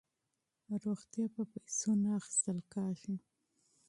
روغتیا 0.83 1.25
په 1.35 1.43
پیسو 1.51 1.91
نه 2.01 2.09
اخیستل 2.19 2.57
کیږي. 2.73 3.15